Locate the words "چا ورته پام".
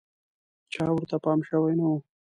0.73-1.39